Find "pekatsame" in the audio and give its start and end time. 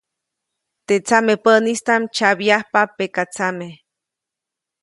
2.97-3.67